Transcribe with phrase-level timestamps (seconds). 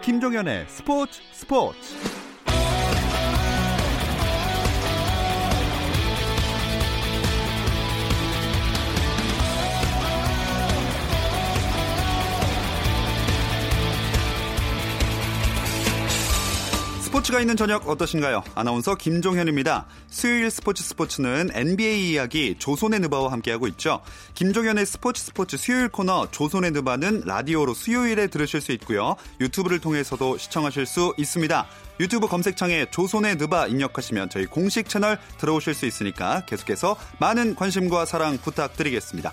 [0.00, 2.27] 김종현의 스포츠 스포츠
[17.28, 18.42] 스포츠가 있는 저녁 어떠신가요?
[18.54, 19.86] 아나운서 김종현입니다.
[20.08, 24.00] 수요일 스포츠 스포츠는 NBA 이야기 조선의 느바와 함께하고 있죠.
[24.34, 29.16] 김종현의 스포츠 스포츠 수요일 코너 조선의 느바는 라디오로 수요일에 들으실 수 있고요.
[29.40, 31.66] 유튜브를 통해서도 시청하실 수 있습니다.
[32.00, 38.38] 유튜브 검색창에 조선의 느바 입력하시면 저희 공식 채널 들어오실 수 있으니까 계속해서 많은 관심과 사랑
[38.38, 39.32] 부탁드리겠습니다.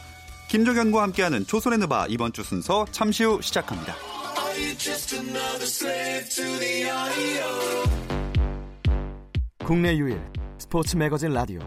[0.50, 3.96] 김종현과 함께하는 조선의 느바 이번 주 순서 잠시 후 시작합니다.
[9.66, 10.22] 국내 유일
[10.58, 11.59] 스포츠 매거진 라디오.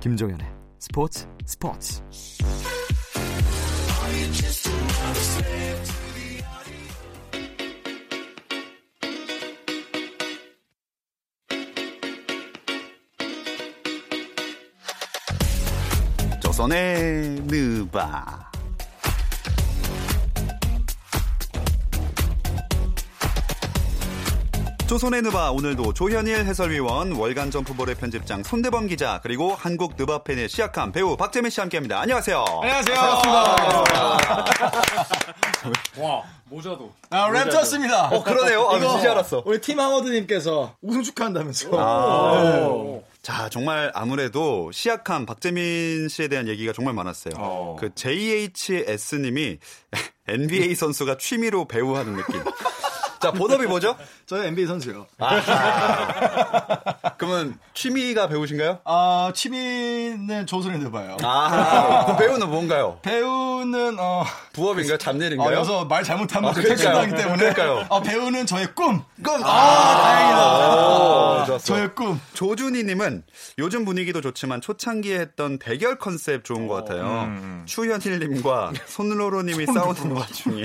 [0.00, 0.46] 김종현의
[0.78, 2.02] 스포츠 스포츠.
[16.42, 18.49] 조선의 느바
[24.90, 30.90] 조선의 느바 오늘도 조현일 해설위원 월간 점프볼의 편집장 손대범 기자 그리고 한국 느바 팬의 시약한
[30.90, 32.00] 배우 박재민 씨 함께합니다.
[32.00, 32.44] 안녕하세요.
[32.60, 32.98] 안녕하세요.
[35.96, 36.92] 와 모자도.
[37.10, 38.12] 아, 랩터스입니다.
[38.12, 38.68] 어 그러네요.
[38.68, 39.44] 아, 이거 진짜 알았어.
[39.46, 41.68] 우리 팀 하워드님께서 우승 축하한다면서.
[41.74, 43.00] 아.
[43.22, 47.34] 자, 정말 아무래도 시약한 박재민 씨에 대한 얘기가 정말 많았어요.
[47.36, 47.76] 어.
[47.78, 49.58] 그 JHS님이
[50.26, 52.42] NBA 선수가 취미로 배우하는 느낌.
[53.20, 53.96] 자, 본업이 뭐죠?
[54.26, 55.06] 저는 NBA 선수요.
[57.18, 58.78] 그러면 취미가 배우신가요?
[58.84, 61.18] 아, 취미는 조선의 느바요.
[61.22, 62.98] 아, 그럼 배우는 뭔가요?
[63.02, 64.94] 배우는 어, 부업인가요?
[64.94, 65.54] 어 잡일인가요?
[65.56, 66.76] 여기서 말 잘못하면 아, 아, 그러니까요.
[66.76, 67.86] 택시하기 때문에 그러니까요.
[67.90, 69.02] 어, 배우는 저의 꿈.
[69.22, 69.42] 꿈!
[69.44, 70.86] 아, 다행이다.
[71.42, 71.64] 오, 좋았어.
[71.64, 72.18] 저의 꿈.
[72.32, 73.24] 조준희님은
[73.58, 77.30] 요즘 분위기도 좋지만 초창기에 했던 대결 컨셉 좋은 것 같아요.
[77.66, 80.64] 추현일님과 손로로님이 싸우는 와중에.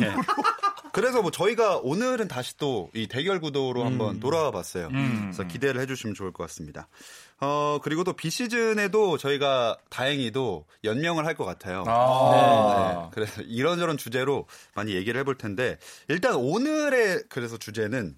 [0.95, 4.88] 그래서 뭐 저희가 오늘은 다시 또 이 대결 구도로 한번 돌아와 봤어요.
[4.89, 6.88] 그래서 기대를 해주시면 좋을 것 같습니다.
[7.41, 11.84] 어, 그리고 또 비시즌에도 저희가 다행히도 연명을 할 것 같아요.
[11.84, 13.09] 네.
[13.11, 18.16] 그래서 이런저런 주제로 많이 얘기를 해볼 텐데 일단 오늘의 그래서 주제는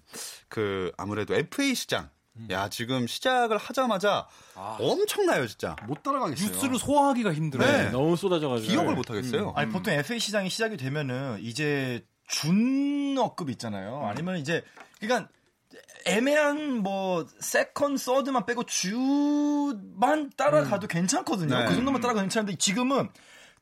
[0.48, 2.08] 그 아무래도 FA 시장.
[2.50, 4.28] 야 지금 시작을 하자마자
[4.78, 5.74] 엄청나요 진짜.
[5.88, 6.48] 못 따라가겠어요.
[6.48, 7.70] 뉴스를 소화하기가 힘들어요.
[7.72, 7.90] 네.
[7.90, 9.52] 너무 쏟아져가지고 기억을 못 하겠어요.
[9.56, 14.06] 아니 보통 FA 시장이 시작이 되면은 이제 준척급 있잖아요.
[14.06, 14.62] 아니면 이제
[15.00, 15.28] 그러니까
[16.06, 21.58] 애매한 뭐 second third만 빼고 주만 따라가도 괜찮거든요.
[21.58, 21.66] 네.
[21.66, 23.08] 그 정도만 따라가도 괜찮은데 지금은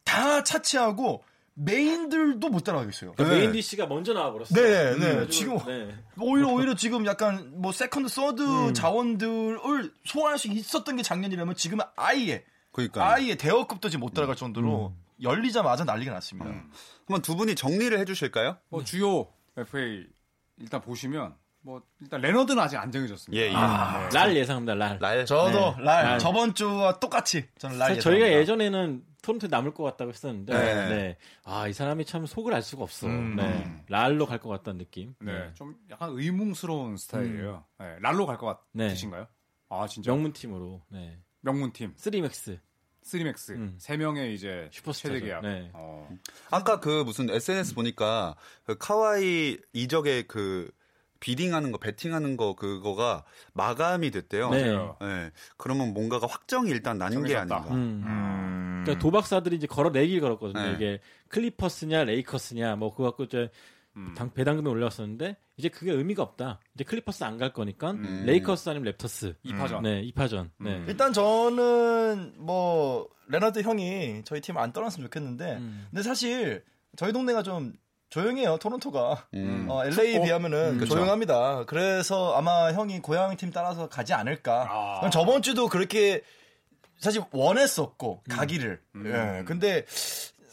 [0.05, 3.15] 다 차치하고 main들도 못 따라가겠어요.
[3.15, 4.63] 그러니까 main dish가 먼저 나와버렸어요.
[4.63, 4.99] 네, 네.
[4.99, 5.95] 그래가지고, 지금 네.
[6.21, 8.75] 오히려 오히려 지금 약간 뭐 second third 음.
[8.75, 14.93] 자원들을 소화할 수 있었던 게 작년이라면 지금은 아예 그러니까 아예 대어급도 지금 못 따라갈 정도로
[14.95, 15.03] 음.
[15.23, 16.51] 열리자마자 난리가 났습니다.
[17.07, 18.57] 한번 두 분이 정리를 해주실까요?
[18.69, 20.07] 뭐 주요 FA
[20.59, 23.41] 일단 보시면 뭐 일단 레너드는 아직 안 정해졌습니다.
[23.43, 23.53] 예, 예.
[23.53, 24.75] 랄 예상합니다.
[24.75, 24.99] 랄.
[24.99, 25.85] 날 저도 네.
[25.85, 26.19] 랄 랄.
[26.19, 28.41] 저번 주와 똑같이 저는 LAL 저희가 예상합니다.
[28.41, 30.89] 예전에는 토론토에 남을 것 같다고 했었는데, 네.
[30.89, 31.17] 네.
[31.43, 33.09] 아, 이 사람이 참 속을 알 수가 없어.
[33.09, 33.35] 음.
[33.35, 33.83] 네.
[33.89, 35.17] LAL로 갈 것 같다는 느낌.
[35.19, 37.65] 네, 좀 약간 의문스러운 스타일이에요.
[37.81, 38.85] 네, LAL로 갈것 네.
[38.85, 39.27] 같으신가요?
[39.69, 40.83] 아 진짜 명문 팀으로.
[40.91, 41.19] 네.
[41.41, 42.61] 명문 팀 3 max.
[43.07, 43.75] 3 max 음.
[43.79, 45.15] 세 명의 이제 슈퍼스타죠.
[45.15, 45.43] 최대 계약.
[45.43, 45.71] 네.
[45.73, 46.09] 어.
[46.51, 48.35] 아까 그 무슨 SNS 보니까
[48.65, 50.71] 그 카와이 이적의 그
[51.21, 53.25] bidding하는 거, 베팅하는 거 그거가
[53.55, 54.51] 마감이 됐대요.
[54.51, 54.77] 네.
[55.01, 55.31] 네.
[55.57, 57.37] 그러면 뭔가가 확정이 일단 나는 게.
[57.37, 57.65] 아닌가.
[57.71, 58.03] 음.
[58.05, 58.83] 음.
[58.85, 60.63] 그러니까 도박사들이 이제 걸어 내길 걸었거든요.
[60.63, 60.73] 네.
[60.75, 63.51] 이게 클리퍼스냐 레이커스냐 뭐 그거 갖고 이제
[63.97, 64.15] 음.
[64.17, 66.61] 당, 배당금이 올랐었는데 이제 그게 의미가 없다.
[66.75, 68.25] 이제 클리퍼스 안 갈 거니까 음.
[68.27, 69.37] 레이커스 아니면 랩터스.
[69.43, 69.83] 이파전.
[69.83, 70.51] 네, 이파전.
[70.59, 70.77] 네.
[70.77, 70.85] 음.
[70.89, 75.87] 일단 저는 뭐 레나드 형이 저희 팀 안 떠났으면 좋겠는데 음.
[75.91, 76.65] 근데 사실
[76.97, 77.73] 저희 동네가 좀
[78.11, 79.67] 조용해요 토론토가 음.
[79.69, 80.95] 어, LA에 비하면은 그쵸.
[80.95, 81.65] 조용합니다.
[81.67, 85.01] 그래서 아마 형이 고향 팀 따라서 가지 않을까.
[85.03, 85.11] 아.
[85.11, 86.23] 저번 주도 그렇게
[86.99, 88.81] 사실 원했었고 가기를.
[89.05, 89.45] 예.
[89.45, 89.85] 근데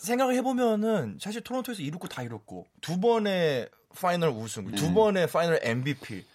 [0.03, 6.25] 생각을 해보면은 사실 토론토에서 이뤘고 다 이뤘고 두 번의 파이널 우승, 두 번의 파이널 MVP.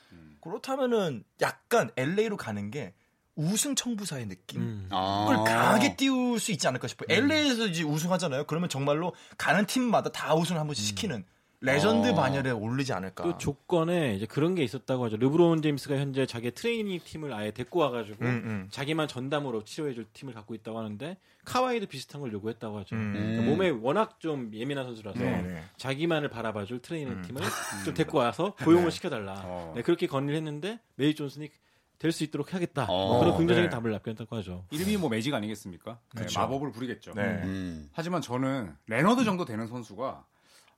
[0.40, 2.94] 그렇다면은 약간 LA로 가는 게
[3.34, 4.60] 우승 청부사의 느낌.
[4.60, 4.88] 음.
[4.90, 5.28] 아.
[5.30, 7.06] 을 강하게 띄울 수 있지 않을까 싶어요.
[7.10, 8.44] LA에서 이제 우승하잖아요.
[8.44, 11.24] 그러면 정말로 가는 팀마다 다 우승을 한 번씩 시키는
[11.60, 12.14] 레전드 어.
[12.14, 13.24] 반열에 오르지 않을까.
[13.24, 15.16] 또 조건에 이제 그런 게 있었다고 하죠.
[15.16, 18.68] 르브론 제임스가 현재 자기 트레이닝 팀을 아예 데리고 와가지고 음, 음.
[18.70, 22.94] 자기만 전담으로 치료해줄 팀을 갖고 있다고 하는데 카와이도 비슷한 걸 요구했다고 하죠.
[22.94, 23.12] 음.
[23.12, 25.62] 그러니까 몸에 워낙 좀 예민한 선수라서 네, 네.
[25.78, 27.22] 자기만을 바라봐줄 트레이닝 음.
[27.22, 27.42] 팀을
[27.84, 28.90] 좀 데리고 와서 고용을 네.
[28.90, 29.42] 시켜달라.
[29.44, 29.72] 어.
[29.74, 31.50] 네, 그렇게 건의를 했는데 매직 존슨이
[31.98, 32.86] 될 수 있도록 하겠다.
[32.88, 33.68] 어, 그런 긍정적인 네.
[33.70, 34.64] 답을 남겼다고 하죠.
[34.70, 35.98] 이름이 뭐 매직 아니겠습니까?
[36.14, 36.38] 네, 그쵸.
[36.38, 37.12] 마법을 부리겠죠.
[37.14, 37.22] 네.
[37.42, 37.90] 음.
[37.92, 40.24] 하지만 저는 레너드 정도 되는 선수가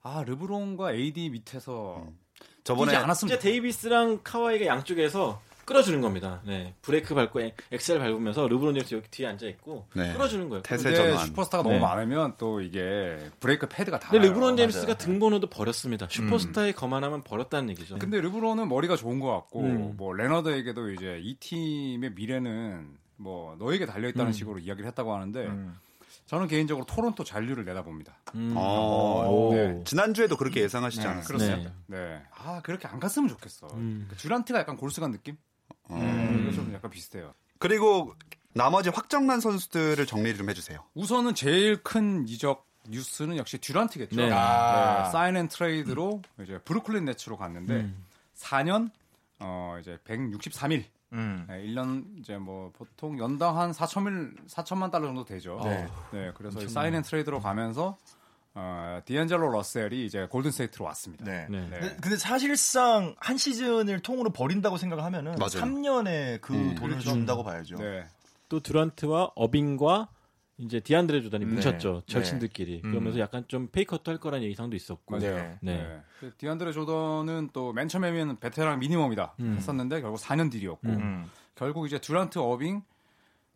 [0.02, 2.06] 아 르브론과 AD 밑에서
[2.64, 3.38] 저번에 뛰지 않았으면 진짜.
[3.43, 6.41] 데이비스랑 카와이가 양쪽에서 끌어주는 겁니다.
[6.44, 7.41] 네, 브레이크 밟고
[7.71, 10.12] 액셀 밟으면서 르브론 제임스 여기 뒤에 앉아 있고 네.
[10.14, 10.62] 끌어주는 거예요.
[10.62, 11.26] 태세 근데 전환.
[11.26, 11.69] 슈퍼스타가 네.
[11.79, 14.11] 너무 많으면 또 이게 브레이크 패드가 다.
[14.11, 14.97] 근데 르브론 제임스가 맞아요.
[14.99, 16.08] 등번호도 버렸습니다.
[16.11, 17.99] 슈퍼스타의 거만함은 버렸다는 얘기죠.
[17.99, 19.94] 근데 르브론은 머리가 좋은 것 같고 음.
[19.97, 24.32] 뭐 레너드에게도 이제 이 팀의 미래는 뭐 너에게 달려 있다는 음.
[24.32, 25.76] 식으로 이야기를 했다고 하는데 음.
[26.31, 28.17] 저는 개인적으로 토론토 잔류를 내다봅니다.
[28.37, 28.55] 음.
[28.56, 29.53] 어, 오.
[29.53, 29.82] 네.
[29.85, 31.27] 지난주에도 그렇게 예상하시지 네, 않았어요?
[31.27, 31.73] 그렇습니다.
[31.88, 32.23] 네.
[32.31, 33.67] 아 그렇게 안 갔으면 좋겠어.
[33.75, 34.06] 음.
[34.09, 35.37] 그 듀란트가 약간 골수 간 느낌?
[35.88, 35.97] 어.
[35.97, 37.35] 네, 좀 약간 비슷해요.
[37.59, 38.15] 그리고
[38.55, 40.79] 나머지 확정난 선수들을 정리 좀 해주세요.
[40.94, 44.15] 우선은 제일 큰 이적 뉴스는 역시 듀란트겠죠.
[44.15, 44.31] 네.
[44.33, 45.03] 아.
[45.03, 48.05] 네, sign and trade로 이제 브루클린 네츠로 갔는데 음.
[48.37, 48.93] 4년
[49.41, 50.85] 어 이제 163일.
[51.12, 51.45] 음.
[51.49, 55.61] 네, 1년 이제 뭐 보통 연당 한 4천일 4천만 달러 정도 되죠.
[55.65, 55.89] 네.
[56.12, 57.97] 네, 그래서 이 sign and trade로 가면서
[58.55, 61.25] 어 디안젤로 러셀이 이제 골든 스테이트로 왔습니다.
[61.25, 61.47] 네.
[61.49, 61.69] 네.
[61.69, 61.79] 네.
[61.79, 65.51] 근데, 근데 사실상 한 시즌을 통으로 버린다고 생각을 하면은 맞아요.
[65.51, 66.75] 3년에 그 음.
[66.75, 67.77] 돈을 준다고 봐야죠.
[67.77, 68.05] 네.
[68.49, 70.09] 또 듀란트와 어빙과
[70.61, 71.53] 이제 디안드레 조단이 네.
[71.55, 72.03] 뭉쳤죠.
[72.07, 72.12] 네.
[72.12, 72.83] 절친들끼리.
[72.85, 72.91] 음.
[72.91, 75.19] 그러면서 약간 좀 pay cut 할 거라는 예상도 있었고.
[75.19, 75.57] 네.
[75.62, 75.77] 네.
[75.77, 76.01] 네.
[76.21, 79.55] 그 디안드레 조던은 또 맨 처음에는 veteran minimum이다 음.
[79.57, 81.01] 했었는데 결국 4년 deal이었고 음.
[81.01, 81.31] 음.
[81.55, 82.83] 결국 이제 듀란트 어빙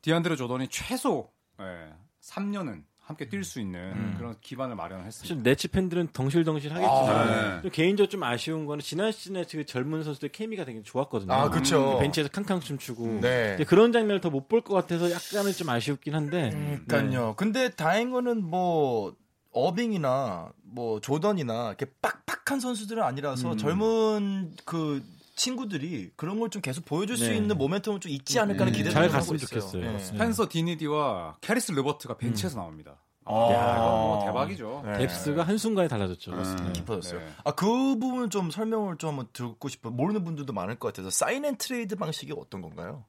[0.02, 1.30] 디안드레 조던이 최소
[1.60, 1.92] 예,
[2.22, 4.14] 3년은 함께 뛸 수 있는 음.
[4.16, 5.28] 그런 기반을 마련을 했습니다.
[5.34, 7.62] 사실 네츠 팬들은 덩실덩실 하겠지만 아, 네.
[7.62, 11.32] 좀 개인적으로 좀 아쉬운 거는 지난 시즌에 그 젊은 선수들 케미가 되게 좋았거든요.
[11.32, 11.98] 아, 그쵸.
[12.00, 13.20] 벤치에서 캉캉 춤추고.
[13.20, 13.58] 네.
[13.68, 16.50] 그런 장면을 더 못 볼 것 같아서 약간은 좀 아쉬웠긴 한데.
[16.86, 17.34] 그러니까요.
[17.36, 19.14] 근데 다행인 거는 뭐
[19.52, 23.56] 어빙이나 뭐 조던이나 이렇게 빡빡한 선수들은 아니라서 음.
[23.58, 25.02] 젊은 그
[25.34, 27.36] 친구들이 그런 걸 좀 계속 보여줄 수 네.
[27.36, 29.60] 있는 모멘텀은 좀 있지 않을까 하는 음, 기대를 잘 하고 갔으면 있어요.
[29.60, 29.82] 좋겠어요.
[29.82, 29.92] 네.
[29.92, 29.98] 네.
[29.98, 32.96] 스펜서 딘위디와 캐리스 르버트가 벤치에서 나옵니다.
[33.24, 33.32] 아.
[33.52, 34.82] 야, 이거 뭐 대박이죠.
[34.84, 34.98] 네.
[34.98, 36.32] depth가 한순간에 달라졌죠.
[36.32, 36.72] 음.
[36.74, 37.20] 깊어졌어요.
[37.20, 37.28] 네.
[37.44, 37.66] 아, 그
[37.98, 39.92] 부분 좀 설명을 좀 한번 듣고 싶어요.
[39.94, 43.04] 모르는 분들도 많을 것 같아서 sign and trade 방식이 어떤 건가요?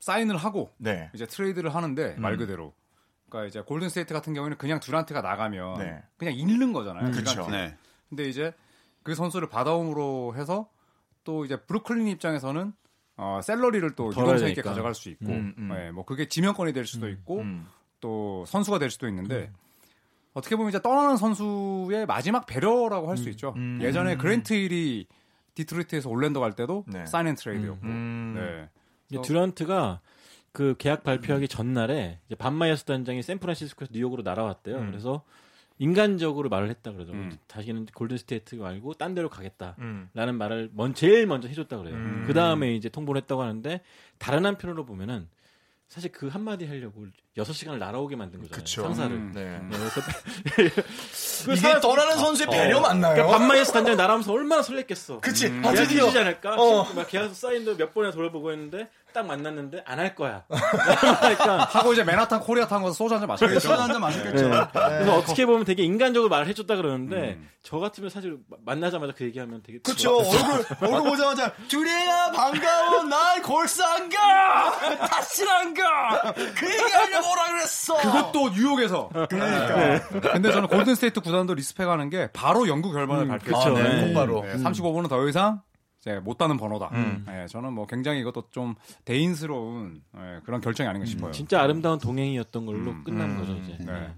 [0.00, 1.10] 사인을 하고 네.
[1.14, 2.38] 이제 트레이드를 하는데 말 음.
[2.38, 2.74] 그대로.
[3.28, 6.02] 그러니까 이제 골든 스테이트 같은 경우에는 그냥 듀란트가 나가면 네.
[6.18, 7.06] 그냥 잃는 거잖아요.
[7.06, 7.12] 음.
[7.12, 7.50] 듀란트.
[7.50, 7.76] 네.
[8.10, 8.52] 근데 이제
[9.02, 10.68] 그 선수를 받아옴으로 해서
[11.24, 12.72] 또 이제 브루클린 입장에서는
[13.16, 14.62] 어, salary를 또 유동성 있게.
[14.62, 15.68] 가져갈 수 있고, 음, 음.
[15.68, 17.66] 네, 뭐 그게 지명권이 될 수도 있고, 음.
[18.00, 19.50] 또 선수가 될 수도 있는데
[20.34, 23.54] 어떻게 보면 이제 떠나는 선수의 마지막 배려라고 할 수 있죠.
[23.56, 23.78] 음.
[23.80, 25.06] 예전에 그랜트 힐이
[25.54, 27.06] 디트로이트에서 올랜도 갈 때도 네.
[27.06, 28.68] sign and trade였고, 음.
[29.10, 29.20] 네.
[29.22, 30.00] 듀란트가
[30.50, 34.76] 그 계약 발표하기 전날에 이제 밥 마이어스 단장이 샌프란시스코에서 뉴욕으로 날아왔대요.
[34.78, 34.86] 음.
[34.90, 35.22] 그래서
[35.78, 37.12] 인간적으로 말을 했다 그러죠.
[37.12, 37.36] 음.
[37.48, 39.74] 다시는 골든 스테이트 말고 딴 데로 가겠다.
[39.78, 40.08] 음.
[40.14, 41.94] 라는 말을 먼 제일 먼저 해줬다 그래요.
[41.96, 42.24] 음.
[42.26, 43.80] 그 다음에 이제 통보를 했다고 하는데
[44.18, 45.28] 다른 한편으로 보면은
[45.88, 47.06] 사실 그 한마디 하려고
[47.36, 48.58] 6시간을 날아오게 만든 거잖아요.
[48.64, 48.82] 그쵸.
[48.82, 49.14] 상사를.
[49.14, 49.32] 음.
[49.34, 49.58] 네.
[49.60, 49.76] 네,
[51.44, 53.14] 그래서 이게 떠나는 선수의 배려 맞나요?
[53.14, 55.20] 그러니까 밥 마이어스 단장이 날아오면서 얼마나 설렜겠어.
[55.20, 55.48] 그치.
[55.48, 56.04] 음, 아, 드디어.
[56.04, 56.56] 해주지 않을까?
[56.56, 56.92] 어.
[56.94, 60.42] 막 계약서 사인도 몇 번이나 돌아보고 했는데 딱 만났는데 안 할 거야.
[60.50, 63.60] 그러니까 하고 이제 맨하탄 코리아타운 가서 소주 한 잔 마시겠죠.
[63.60, 64.48] 소주 한 잔 마셨겠죠.
[64.48, 64.60] 네.
[64.72, 67.48] 그래서 어떻게 보면 되게 인간적으로 말을 해줬다 그러는데 음.
[67.62, 70.16] 저 같으면 사실 마- 만나자마자 그 얘기하면 되게 그쵸.
[70.18, 74.72] 얼굴, 얼굴 보자마자, 주리야, 반가워, 난 골스 안 가!
[75.06, 76.32] 다시 안 가!
[76.34, 77.96] 그 얘기 하려고 오라 그랬어!
[77.98, 79.08] 그것도 뉴욕에서.
[79.30, 80.08] 그러니까.
[80.32, 83.74] 근데 저는 골든 스테이트 구단도 respect하는 게 바로 영구 결번을 음, 발표했어요.
[83.74, 83.86] 그쵸.
[83.86, 84.08] 아, 네, 네.
[84.08, 84.42] 곧바로.
[84.42, 85.62] 네, 35분은 더 이상
[86.04, 86.90] 이제 못 따는 번호다.
[86.92, 87.24] 음.
[87.26, 88.74] 네, 저는 뭐 굉장히 이것도 좀
[89.06, 91.32] 대인스러운 예, 그런 결정이 아닌가 싶어요.
[91.32, 93.76] 진짜 아름다운 동행이었던 걸로 음, 끝난 음, 거죠 이제.
[93.80, 94.14] 네.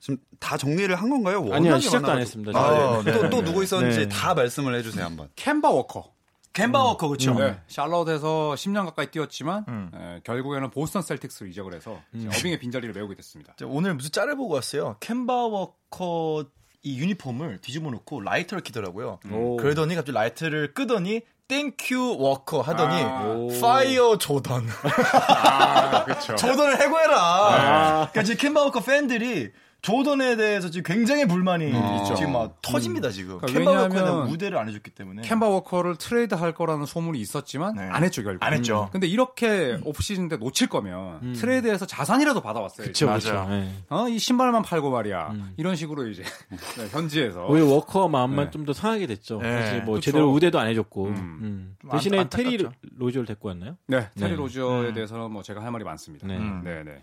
[0.00, 1.46] 지금 다 정리를 한 건가요?
[1.52, 2.20] 아니요 시작도 안 많아가지고.
[2.50, 2.58] 했습니다.
[2.58, 3.12] 아, 아, 네.
[3.12, 3.44] 네, 또, 또 네.
[3.44, 4.08] 누구 있었는지 네.
[4.08, 5.28] 다 말씀을 해주세요 한번.
[5.36, 6.12] 켐바 워커.
[6.54, 7.32] 켐바 워커, 그쵸?
[7.34, 9.90] 네, 샬럿에서 10년 가까이 뛰었지만 음.
[9.94, 13.54] 예, 결국에는 보스턴 셀틱스로 이적을 해서 이제 어빙의 빈자리를 메우게 됐습니다.
[13.56, 14.96] 자, 오늘 무슨 짤을 보고 왔어요.
[15.00, 16.46] 켐바 워커
[16.84, 19.20] 이 유니폼을 뒤집어 놓고 라이터를 키더라고요.
[19.30, 19.56] 오.
[19.56, 23.22] 그러더니 갑자기 라이터를 끄더니 thank you 워커 하더니 아.
[23.24, 23.48] 오.
[23.60, 24.66] fire 조던.
[24.68, 26.04] 아.
[26.36, 27.16] 조던을 해고해라.
[27.18, 28.08] 아.
[28.10, 32.14] 그러니까 지금 켐바 워커 팬들이 조던에 대해서 지금 굉장히 불만이 어.
[32.16, 33.38] 지금 막 터집니다 지금.
[33.38, 35.22] 그러니까 왜냐하면 대한 무대를 안 해줬기 때문에.
[35.22, 37.82] 켐바 워커를 트레이드 할 거라는 소문이 있었지만 네.
[37.82, 38.44] 안 했죠 결국.
[38.44, 38.88] 안 했죠.
[38.92, 42.84] 근데 이렇게 off-season 때 놓칠 거면 트레이드해서 자산이라도 받아왔어요.
[42.84, 43.34] 그렇죠, 그렇죠.
[43.34, 43.52] 맞아요.
[43.54, 43.68] 예.
[43.88, 45.34] 어, 이 신발만 팔고 말이야.
[45.56, 46.22] 이런 식으로 이제
[46.78, 48.50] 네, 현지에서 오히려 워커 마음만 네.
[48.52, 49.40] 좀더 상하게 됐죠.
[49.42, 50.04] 네, 사실 뭐 그쵸.
[50.04, 51.14] 제대로 우대도 안 해줬고 음.
[51.42, 51.76] 음.
[51.80, 52.64] 좀 대신에 안- 테리.
[52.96, 53.76] 로지어를 데리고 왔나요?
[53.88, 54.36] 네, 테리 네.
[54.36, 54.94] 로지어에 음.
[54.94, 56.24] 대해서는 뭐 제가 할 말이 많습니다.
[56.28, 56.36] 네.
[56.36, 56.62] 음.
[56.64, 57.02] 네, 네.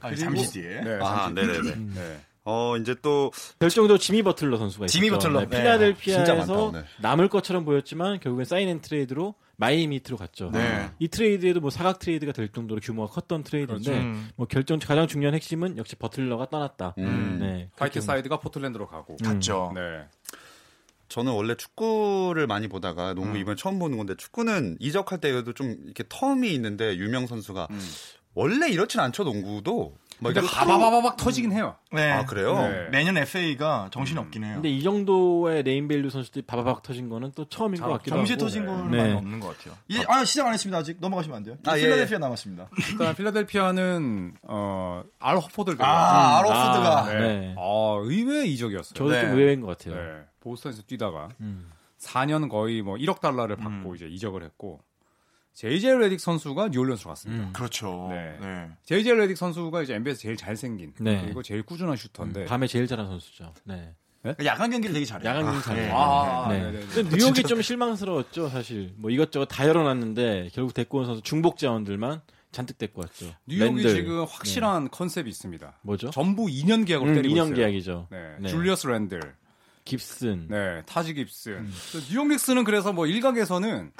[0.00, 0.80] 아, 잠시 뒤에.
[0.80, 1.34] 네, 아, 잠시.
[1.34, 2.00] 네네 네.
[2.00, 2.20] 네.
[2.48, 5.18] 어, 이제 또 결정적으로 지미 버틀러 선수가 지미 있었죠.
[5.18, 5.40] 버틀러.
[5.40, 5.56] 네, 네.
[5.56, 6.86] 필라델피아에서 진짜 많다, 네.
[7.00, 10.50] 남을 것처럼 보였지만 결국엔 sign and trade로 마이애미 히트로 갔죠.
[10.52, 10.90] 네.
[11.00, 14.06] 이 트레이드에도 뭐 사각 트레이드가 될 정도로 규모가 컸던 트레이드인데 그렇죠.
[14.06, 14.28] 음.
[14.36, 16.94] 뭐 결정 가장 중요한 핵심은 역시 버틀러가 떠났다.
[16.98, 17.38] 음.
[17.40, 17.68] 네.
[17.76, 19.16] 화이트 사이드가 포틀랜드로 가고.
[19.16, 19.72] 갔죠.
[19.74, 20.04] 네.
[21.08, 23.36] 저는 원래 축구를 많이 보다가 농구 음.
[23.36, 27.68] 이번에 처음 보는 건데 축구는 이적할 때에도 좀 이렇게 term이 있는데 유명 선수가
[28.34, 29.96] 원래 이렇진 않죠 농구도.
[30.18, 31.76] 막 근데 이렇게 바바바바박 터지긴 해요.
[31.92, 32.10] 네.
[32.10, 32.54] 아 그래요?
[32.56, 32.88] 네.
[32.90, 34.54] 매년 FA가 정신 없긴 해요.
[34.54, 38.44] 근데 이 정도의 name value 선수들이 바바박 터진 거는 또 처음인 것 같기도 정시 하고.
[38.44, 38.96] 터진 거는 네.
[38.98, 39.76] 많이 없는 것 같아요.
[39.90, 41.56] 예, 아 시작 안 했습니다 아직 넘어가시면 안 돼요.
[41.66, 42.68] 아, 예, 필라델피아 남았습니다.
[42.92, 46.52] 일단 필라델피아는 어, 알 호포드를 아 데려왔죠.
[46.52, 47.20] 알 호포드가 아, 네.
[47.38, 47.54] 네.
[47.58, 48.94] 아, 의외의 이적이었어요.
[48.94, 49.20] 저도 네.
[49.20, 49.96] 좀 의외인 것 같아요.
[49.96, 50.24] 네.
[50.40, 51.70] 보스턴에서 뛰다가 음.
[51.98, 54.80] 4년 거의 뭐 1억 달러를 받고 이제 이적을 했고
[55.56, 57.44] 제이제 레딕 선수가 뉴올리언스로 갔습니다.
[57.44, 57.52] 음.
[57.54, 58.08] 그렇죠.
[58.10, 58.36] 네.
[58.42, 58.68] 네.
[58.84, 61.22] 제이제 레딕 선수가 이제 NBA에서 제일 잘생긴 네.
[61.22, 63.54] 그리고 제일 꾸준한 슈터인데 밤에 제일 잘하는 선수죠.
[63.64, 63.94] 네.
[64.44, 65.30] 야간 경기를 되게 잘해요.
[65.30, 65.96] 야간 경기 잘해요.
[65.96, 66.58] 아, 네.
[66.58, 66.86] 네 네네.
[66.86, 68.92] 근데 뉴욕이 좀 실망스러웠죠, 사실.
[68.96, 72.20] 뭐 이것저것 다 열어놨는데 결국 데리고 온 선수 중복 자원들만
[72.52, 73.32] 잔뜩 데리고 왔죠.
[73.46, 73.94] 뉴욕이 랜들.
[73.94, 75.78] 지금 확실한 concept이 있습니다.
[75.80, 76.10] 뭐죠?
[76.10, 77.54] 전부 2년 계약으로 음, 때리고 2년 있어요.
[77.54, 78.08] 계약이죠.
[78.10, 78.36] 네.
[78.40, 78.48] 네.
[78.50, 79.22] 줄리어스 랜들,
[79.86, 80.48] 깁슨.
[80.48, 81.52] 네, 타지 깁슨.
[81.52, 81.72] 음.
[82.10, 83.92] 뉴욕 닉스는 그래서 뭐 일각에서는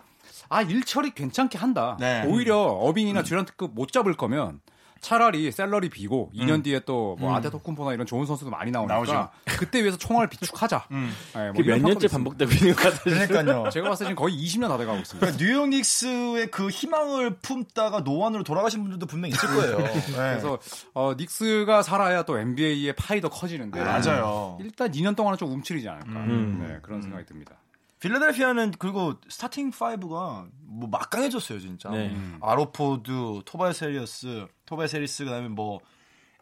[0.48, 1.96] 아 일처리 괜찮게 한다.
[2.00, 2.24] 네.
[2.26, 4.60] 오히려 어빙이나 듀란트급 못 잡을 거면
[4.98, 7.34] 차라리 셀러리 비고 2년 뒤에 또뭐 음.
[7.34, 9.28] 아테토쿤포나 이런 좋은 선수도 많이 나오니까 나오죠.
[9.44, 10.86] 그때 위해서 총알을 비축하자.
[10.90, 13.14] 네, 뭐 몇 년째 반복되고 있는 것 같아요.
[13.28, 13.68] 그러니까요.
[13.70, 15.24] 제가 봤을 때 지금 거의 20년 다 돼가고 있습니다.
[15.24, 19.78] 그러니까 뉴욕 닉스의 그 희망을 품다가 노안으로 돌아가신 분들도 분명 있을 거예요.
[19.84, 20.02] 네.
[20.12, 20.58] 그래서
[20.94, 24.58] 어, 닉스가 살아야 또 NBA의 파이 더 커지는데 맞아요.
[24.60, 26.08] 일단 2년 동안은 좀 움츠리지 않을까.
[26.08, 26.64] 음.
[26.66, 27.52] 네, 그런 생각이 듭니다.
[28.00, 31.90] 필라델피아는 그리고 starting 5가 뭐 막강해졌어요 진짜.
[31.90, 32.08] 네.
[32.08, 32.38] 음.
[32.42, 35.80] 알 호포드, 토바이어스, 토바이어스 해리스 그다음에 뭐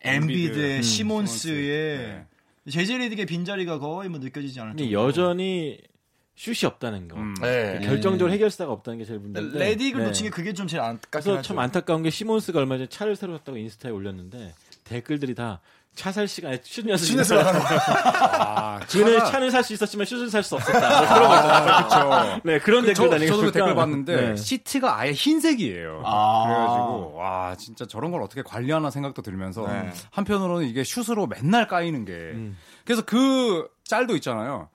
[0.03, 2.25] 엠비드, 음, 시몬스의
[2.69, 5.07] JJ 레딕의 빈자리가 거의 뭐 느껴지지 않을 정도로.
[5.07, 5.79] 여전히
[6.37, 7.17] 슛이 없다는 거.
[7.17, 7.35] 음.
[7.41, 7.79] 네.
[7.83, 9.59] 결정적으로 해결사가 없다는 게 제일 문제인데.
[9.77, 10.05] 레딕을 네.
[10.07, 11.47] 놓친 게 그게 좀 제일 안타깝긴 그래서 하죠.
[11.49, 14.53] 참 안타까운 게 시몬스가 얼마 전에 차를 새로 샀다고 인스타에 올렸는데
[14.85, 15.61] 댓글들이 다
[15.95, 17.67] 차살 시간에 슛 연습 신에서 하는 거.
[17.69, 20.81] 아, 그는 차가- 차는 살 수 있었지만 슛은 살 수 없었다.
[20.81, 21.65] 뭐 그런 거 있잖아요.
[21.87, 22.41] 그렇죠.
[22.45, 24.37] 네, 그런 그 댓글 저, 다니고 저도 그 댓글 봤는데 네.
[24.37, 26.03] 시트가 아예 흰색이에요.
[26.05, 26.45] 아.
[26.47, 29.93] 그래가지고 와 진짜 저런 걸 어떻게 관리하나 생각도 들면서 네.
[30.11, 32.57] 한편으로는 이게 슛으로 맨날 까이는 게 음.
[32.85, 34.69] 그래서 그 짤도 있잖아요.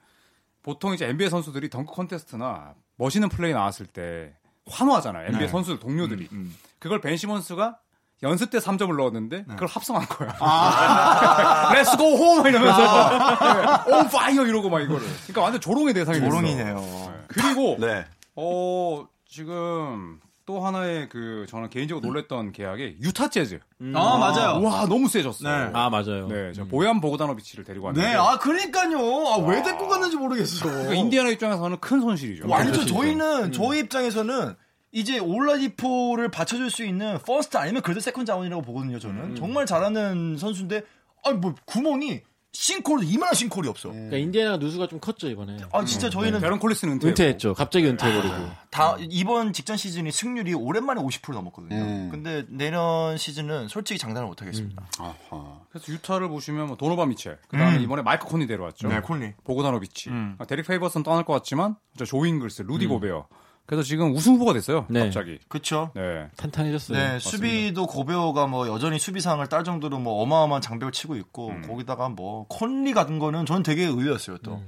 [0.63, 4.33] 보통 이제 NBA 선수들이 dunk contest나 멋있는 플레이 나왔을 때
[4.69, 5.25] 환호하잖아요.
[5.27, 5.47] NBA 네.
[5.49, 6.55] 선수들 동료들이 음.
[6.79, 7.77] 그걸 벤 시몬스가
[8.23, 9.53] 연습 때 3점을 넣었는데 네.
[9.53, 10.35] 그걸 합성한 거야.
[10.39, 11.71] 아.
[11.73, 12.45] Let's go home!
[12.47, 15.01] 이러면서 on fire 이러고 막 이거를.
[15.23, 16.29] 그러니까 완전 조롱의 대상이 됐어.
[16.29, 17.13] 조롱이네요.
[17.27, 18.05] 그리고 네.
[18.35, 23.59] 어, 지금 또 하나의 그 저는 개인적으로 놀랬던 계약이 유타 재즈.
[23.93, 24.61] 아 맞아요.
[24.63, 25.47] 와, 너무 세졌어.
[25.47, 25.65] 네.
[25.65, 25.71] 네.
[25.73, 26.27] 아 맞아요.
[26.53, 28.97] 저 보얀 보그다노비치를 데리고 왔는데 네, 아 그러니까요.
[29.27, 30.65] 아, 왜 데리고 갔는지 모르겠어.
[30.65, 32.45] 그러니까 인디아나 입장에서는 큰 손실이죠.
[32.49, 34.55] 완전 저희는 저희 입장에서는
[34.91, 38.99] 이제 올라디포를 받쳐줄 수 있는 first 아니면 그래도 second 자원이라고 보거든요.
[38.99, 40.83] 저는 정말 잘하는 선수인데
[41.23, 43.89] 아니 뭐 구멍이 싱크홀 이만한 싱크홀이 없어.
[43.89, 45.57] 그러니까 인디애나 누수가 좀 컸죠 이번에.
[45.71, 47.09] 아 진짜 저희는 대런 콜리슨은 은퇴.
[47.09, 47.53] 은퇴했죠.
[47.53, 48.35] 갑자기 은퇴해버리고.
[48.71, 51.75] 다 이번 직전 시즌이 승률이 오랜만에 50% 넘었거든요.
[51.75, 52.09] 음.
[52.09, 54.83] 근데 내년 시즌은 솔직히 장담을 못 하겠습니다.
[54.97, 55.59] 아하.
[55.69, 57.83] 그래서 유타를 보시면 뭐 도노반 미첼, 그다음에 음.
[57.83, 58.87] 이번에 마이크 콘리 데려왔죠.
[58.87, 59.33] 네, 콘리.
[59.43, 60.35] 보그다노비치, 음.
[60.39, 63.27] 아, 데릭 페이버스 떠날 것 같지만 저 조 잉글스, 루디 고베어.
[63.69, 64.87] 그래서 지금 우승 후보가 됐어요.
[64.89, 65.01] 네.
[65.01, 65.37] 갑자기.
[65.47, 65.91] 그렇죠.
[65.93, 66.27] 네.
[66.37, 66.97] 탄탄해졌어요.
[66.97, 71.61] 네, 수비도 고베어가 뭐 여전히 수비상을 딸 정도로 뭐 어마어마한 장벽을 치고 있고 음.
[71.61, 74.63] 거기다가 뭐 콘리 같은 거는 저는 되게 의외였어요 또.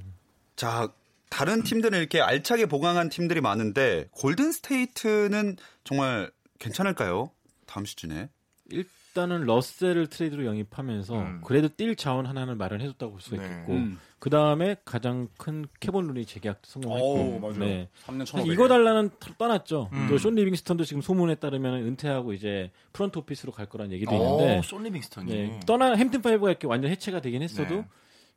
[0.55, 0.89] 자,
[1.31, 6.29] 다른 팀들은 이렇게 알차게 보강한 팀들이 많은데 골든 스테이트는 정말
[6.59, 7.31] 괜찮을까요?
[7.65, 8.29] 다음 시즌에.
[8.69, 11.41] 일단은 러셀을 트레이드로 영입하면서 음.
[11.43, 13.47] 그래도 뛸 자원 하나를 마련해줬다고 볼 수가 네.
[13.47, 13.99] 있겠고 음.
[14.21, 17.57] 그 다음에 가장 큰 케본 루니 재계약 성공했고 오, 맞아요.
[17.57, 17.89] 네.
[18.05, 18.53] 3년 사실 1,500.
[18.53, 19.89] 이궈달라는 터- 떠났죠.
[19.93, 20.07] 음.
[20.09, 24.61] 또 숀 리빙스턴도 지금 소문에 따르면 은퇴하고 이제 front office로 갈 거란 얘기도 오, 있는데
[24.63, 25.31] 숀 리빙스턴이.
[25.33, 27.85] 네, 떠나 햄튼 파이브가 이렇게 완전 해체가 되긴 했어도 네.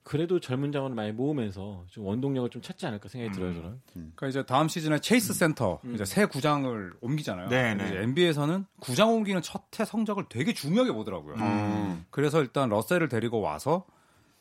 [0.04, 3.80] 그래도 젊은 자원을 많이 모으면서 좀 원동력을 좀 찾지 않을까 생각이 들어요 저는.
[3.92, 7.48] 그러니까 이제 다음 시즌에 체이스 센터 이제 새 구장을 옮기잖아요.
[7.50, 7.84] 네, 네.
[7.88, 11.34] 이제 NBA에서는 구장 옮기는 첫 해 성적을 되게 중요하게 보더라고요.
[11.36, 12.04] 음.
[12.10, 13.84] 그래서 일단 러셀을 데리고 와서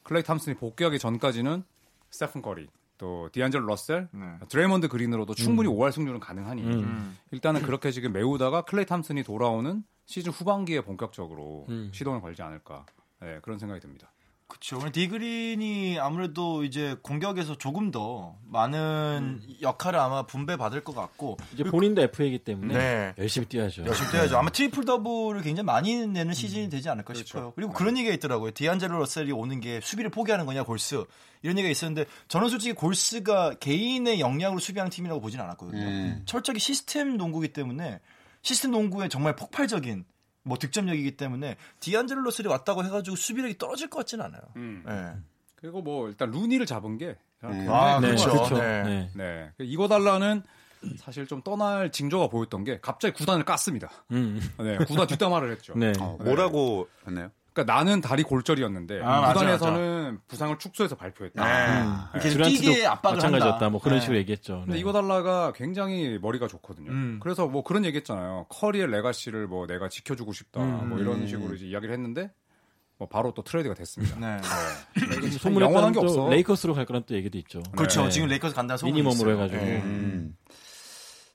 [0.03, 1.63] 클레이 탐슨이 복귀하기 전까지는
[2.10, 2.67] 스테픈 커리
[2.98, 4.38] 또 디안젤로 러셀, 네.
[4.50, 7.17] 드레이먼드 그린으로도 충분히 5할 승률은 가능하니 음.
[7.31, 11.89] 일단은 그렇게 지금 메우다가 클레이 탐슨이 돌아오는 시즌 후반기에 본격적으로 음.
[11.93, 12.86] 시동을 걸지 않을까
[13.19, 14.12] 네, 그런 생각이 듭니다.
[14.53, 14.77] 그렇죠.
[14.77, 21.63] 오늘 디그린이 아무래도 이제 공격에서 조금 더 많은 역할을 아마 분배 받을 것 같고 이제
[21.63, 23.13] 본인도 FA이기 때문에 네.
[23.17, 23.83] 열심히 뛰어야죠.
[23.86, 24.38] 열심히 뛰어야죠.
[24.38, 27.53] 아마 triple double을 굉장히 많이 내는 시즌이 되지 않을까 싶어요.
[27.55, 28.51] 그리고 그런 얘기가 있더라고요.
[28.51, 31.03] 디안젤로 러셀이 오는 게 수비를 포기하는 거냐 골스
[31.41, 35.81] 이런 얘기가 있었는데 저는 솔직히 골스가 개인의 역량으로 수비하는 팀이라고 보진 않았거든요.
[35.81, 36.22] 음.
[36.25, 38.00] 철저히 시스템 농구기 때문에
[38.43, 40.05] 시스템 농구에 정말 폭발적인
[40.43, 44.41] 뭐 득점력이기 때문에 디안젤로 러셀이 왔다고 해가지고 수비력이 떨어질 것 같지는 않아요.
[44.57, 44.83] 음.
[44.85, 45.13] 네.
[45.55, 47.59] 그리고 뭐 일단 루니를 잡은 게 저는 음.
[47.59, 48.29] 굉장히 아, 큰 그렇죠.
[48.29, 48.83] 것 같아요.
[48.85, 49.12] 네.
[49.15, 49.51] 네.
[49.57, 49.65] 네.
[49.65, 50.43] 이거 달라는
[50.97, 53.89] 사실 좀 떠날 징조가 보였던 게 갑자기 구단을 깠습니다.
[54.12, 54.41] 음.
[54.59, 55.73] 네, 구단 뒷담화를 했죠.
[55.77, 55.93] 네.
[56.00, 57.31] 어, 뭐라고 했나요?
[57.53, 61.43] 그러니까 나는 다리 골절이었는데 아, 맞아, 구단에서는 부상을 축소해서 발표했다.
[61.43, 62.19] 네.
[62.19, 63.53] 계속 듀란트도 뛰게 압박을 마찬가지였다.
[63.53, 63.69] 한다.
[63.69, 64.01] 뭐 그런 네.
[64.01, 64.62] 식으로 얘기했죠.
[64.62, 64.79] 근데 네.
[64.79, 66.89] 이거달라가 굉장히 머리가 좋거든요.
[66.89, 67.19] 음.
[67.22, 68.48] 그래서 뭐 그런 얘기했잖아요.
[68.50, 70.62] 커리의 레가시를 뭐 내가 지켜주고 싶다.
[70.62, 70.89] 음.
[70.89, 72.31] 뭐 이런 식으로 이제 이야기를 했는데
[72.98, 74.19] 뭐 바로 또 트레이드가 됐습니다.
[74.19, 74.38] 네.
[75.38, 76.29] 소문에 영원한 따르면 게또 없어.
[76.29, 77.62] 레이커스로 갈 거란 또 얘기도 있죠.
[77.75, 78.03] 그렇죠.
[78.03, 78.10] 네.
[78.10, 79.43] 지금 레이커스 간다는 소문이 minimum으로 있어요.
[79.43, 79.63] 해가지고.
[79.65, 79.81] 네.
[79.83, 80.36] 음.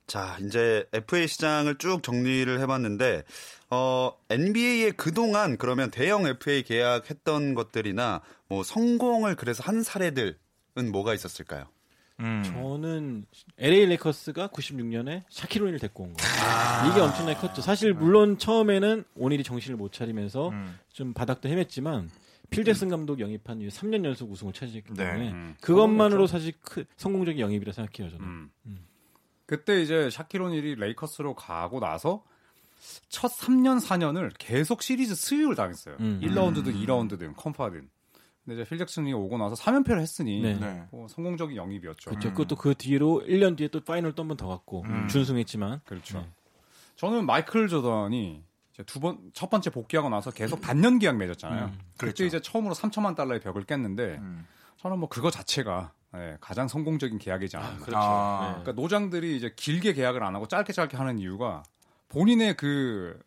[0.09, 3.23] 자, 이제 FA 시장을 쭉 정리를 해봤는데,
[3.69, 10.33] 어, NBA에 그동안 그러면 대형 FA 계약했던 것들이나 뭐 성공을 그래서 한 사례들은
[10.91, 11.65] 뭐가 있었을까요?
[12.21, 12.41] 음.
[12.43, 13.25] 저는
[13.59, 16.25] LA 레이커스가 96년에 샤킬 오닐을 데리고 온 거.
[16.43, 16.89] 아.
[16.89, 17.61] 이게 엄청나게 컸죠.
[17.61, 20.79] 사실 물론 처음에는 오닐이 정신을 못 차리면서 음.
[20.91, 22.09] 좀 바닥도 헤맸지만
[22.49, 25.05] 필 잭슨 감독 영입한 이후 3년 연속 우승을 차지했기 네.
[25.05, 25.55] 때문에 음.
[25.61, 28.25] 그것만으로 사실 크, 성공적인 영입이라 생각해요 저는.
[28.25, 28.88] 음.
[29.49, 32.23] 그때 이제 샤킬 오닐이 레이커스로 가고 나서
[33.09, 35.95] 첫 3년 4년을 계속 시리즈 sweep을 당했어요.
[36.01, 36.19] 음.
[36.23, 37.89] 1라운드든 2라운드든 컨파든.
[38.45, 40.53] 근데 이제 필 잭슨이 오고 나서 3연패를 했으니 네.
[40.59, 40.83] 네.
[40.91, 42.11] 뭐 성공적인 영입이었죠.
[42.11, 42.29] 그렇죠.
[42.29, 45.07] 그것도 그 뒤로 1년 뒤에 또 final 또 한 번 더 갔고 음.
[45.07, 46.19] 준승했지만 그렇죠.
[46.19, 46.29] 네.
[46.97, 48.43] 저는 마이클 조던이
[48.85, 51.65] 두 번 첫 번째 복귀하고 나서 계속 단년 계약 맺었잖아요.
[51.65, 52.23] 음, 그때 그렇죠.
[52.25, 54.45] 이제 처음으로 3천만 달러의 벽을 깼는데 음.
[54.77, 57.85] 저는 뭐 그거 자체가 예, 가장 성공적인 계약이지 않았나.
[57.85, 57.97] 그렇죠.
[57.97, 58.41] 아.
[58.57, 58.61] 네.
[58.63, 61.63] 그러니까 노장들이 이제 길게 계약을 안 하고 짧게 짧게 하는 이유가
[62.09, 63.19] 본인의 그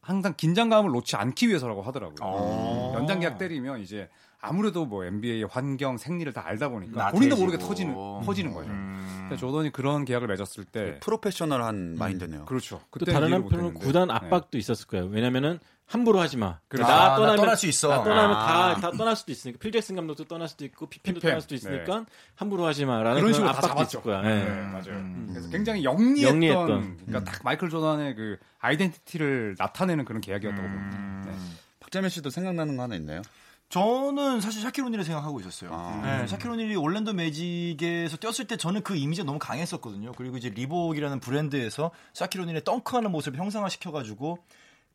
[0.00, 2.16] 항상 긴장감을 놓지 않기 위해서라고 하더라고요.
[2.22, 2.94] 어.
[2.96, 4.08] 연장 계약 때리면 이제
[4.40, 7.10] 아무래도 뭐 NBA의 환경, 생리를 다 알다 보니까.
[7.10, 7.94] 본인도 모르게 터지는
[8.24, 8.70] 퍼지는 거죠.
[8.70, 9.26] 음.
[9.28, 12.46] 근데 조던이 그런 계약을 맺었을 때 프로페셔널한 마인드네요.
[12.46, 12.78] 그렇죠.
[12.78, 13.74] 또 그때 다른 한편으로.
[13.74, 14.14] 구단 네.
[14.14, 15.04] 압박도 있었을 거예요.
[15.06, 15.58] 왜냐면은
[15.90, 16.60] 함부로 하지 마.
[16.68, 17.88] 나 아, 나 떠나면 떠날 수 있어.
[17.88, 18.74] 나 떠나면 아.
[18.74, 21.30] 다, 다 떠날 수도 있으니까 필 잭슨 감독도 떠날 수도 있고 피펜도 피펜.
[21.30, 22.04] 떠날 수도 있으니까
[22.36, 23.98] 함부로 하지 마라는 그런 식으로 다 압박도 잡았죠.
[23.98, 24.22] 있을 거야.
[24.22, 24.50] 네, 예.
[24.68, 24.90] 맞아요.
[24.90, 25.26] 음.
[25.30, 26.96] 그래서 굉장히 영리했던, 영리했던.
[27.06, 30.72] 그러니까 딱 마이클 조던의 그 identity를 나타내는 그런 계약이었다고 음.
[30.72, 31.32] 봅니다.
[31.32, 31.38] 네.
[31.80, 33.22] 박재민 씨도 생각나는 거 하나 있나요?
[33.68, 35.70] 저는 사실 샤킬 오닐을 생각하고 있었어요.
[35.72, 36.00] 아.
[36.20, 40.12] 네, 샤킬 오닐이 올랜도 매직에서 뛰었을 때 저는 그 이미지가 너무 강했었거든요.
[40.16, 44.38] 그리고 이제 리복이라는 브랜드에서 샤킬 오닐의 dunk하는 모습을 형상화시켜가지고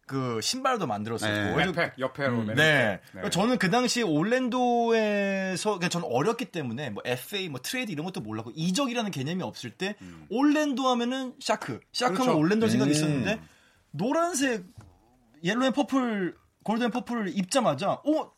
[0.05, 1.57] 그 신발도 만들었었고.
[1.57, 1.65] 네.
[1.65, 2.53] 백팩 옆에로 네.
[2.53, 8.05] 매는 그러니까 저는 그 당시 올랜도에서 그냥 저는 어렸기 때문에 뭐 FA 뭐 트레이드 이런
[8.05, 9.95] 것도 몰랐고 이적이라는 개념이 없을 때
[10.29, 12.39] 올랜도 하면은 샤크, 샤크하면 그렇죠.
[12.39, 12.93] 올랜도 생각이 음.
[12.93, 13.41] 있었는데
[13.91, 14.65] 노란색
[15.43, 18.31] yellow and purple gold and purple을 입자마자 어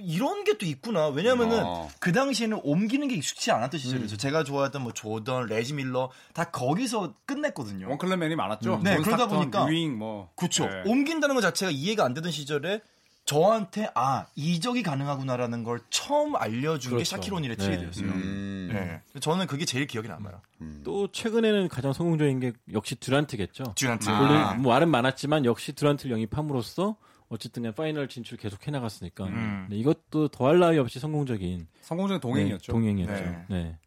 [0.00, 1.08] 이런 게 또 있구나.
[1.08, 1.88] 왜냐면은 어.
[1.98, 7.14] 그 당시에는 옮기는 게 익숙치 않았던 시절이어서 제가 좋아했던 뭐 조던, 레지 밀러 다 거기서
[7.26, 7.88] 끝냈거든요.
[7.88, 8.80] one club man이 많았죠.
[8.84, 10.66] 네, 존 그러다 스탁턴, 보니까 유잉 뭐 그렇죠.
[10.66, 10.82] 네.
[10.86, 12.80] 옮긴다는 것 자체가 이해가 안 되던 시절에
[13.24, 17.10] 저한테 아 이적이 가능하구나라는 걸 처음 알려준 게 그렇죠.
[17.16, 17.64] 샤킬 오닐의 네.
[17.64, 18.06] 트레이드였어요.
[18.06, 18.70] 음.
[18.72, 19.00] 네.
[19.20, 20.40] 저는 그게 제일 기억에 남아요.
[20.84, 23.74] 또 최근에는 가장 성공적인 게 역시 듀란트겠죠.
[23.76, 24.08] 듀란트.
[24.08, 24.20] 아.
[24.20, 26.96] 물론 뭐 말은 많았지만 역시 듀란트를 영입함으로써
[27.34, 29.66] 어쨌든 파이널 진출 계속 해나갔으니까 음.
[29.70, 32.72] 네, 이것도 더할 나위 없이 성공적인 성공적인 동행이었죠.
[32.72, 33.12] 네, 동행이었죠.
[33.24, 33.44] 네.
[33.48, 33.78] 네.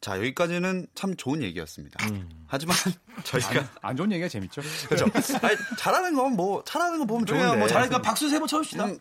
[0.00, 2.04] 자, 여기까지는 참 좋은 얘기였습니다.
[2.10, 2.28] 음.
[2.46, 2.76] 하지만
[3.24, 4.60] 저희가 안 좋은 얘기가 재밌죠.
[4.88, 5.06] 그렇죠.
[5.42, 7.56] 아니, 잘하는 건 뭐 잘하는 거 보면 좋은데.
[7.56, 8.84] 뭐 잘하니까 박수 세 번 쳐줍시다.
[8.86, 8.98] 음.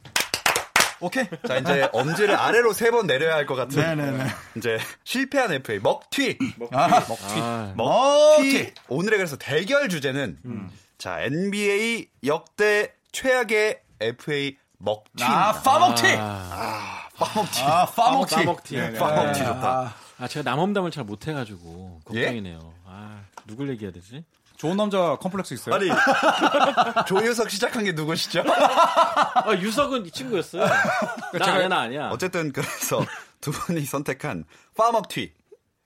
[1.01, 1.25] 오케이.
[1.45, 3.81] 자, 이제 엄지를 아래로 세 번 내려야 할 것 같은.
[3.81, 4.25] 네네네.
[4.55, 6.37] 이제 실패한 FA 먹튀.
[6.71, 8.71] 아, 먹튀.
[8.87, 15.49] 오늘의 그래서 대결 주제는 자 NBA 역대 최악의 FA 먹튀입니다.
[15.49, 16.07] 아 파먹튀.
[16.19, 17.61] 아, 파먹튀.
[17.63, 18.35] 아 파먹튀.
[18.35, 18.75] 파먹튀.
[18.75, 18.99] 네, 네.
[18.99, 19.69] 파먹튀 좋다.
[19.79, 22.21] 아, 아, 제가 남험담을 잘 못해가지고 예?
[22.25, 22.73] 걱정이네요.
[22.85, 24.23] 아, 누굴 얘기해야 되지?
[24.57, 25.75] 좋은 남자 컴플렉스 있어요?
[25.75, 25.89] 아니
[27.07, 28.43] 조유석 시작한 게 누구시죠?
[28.45, 30.65] 아, 유석은 이 친구였어요.
[30.65, 32.09] 나 아니야, 나 아니야.
[32.09, 33.03] 어쨌든 그래서
[33.41, 34.45] 두 분이 선택한
[34.77, 35.33] 파먹튀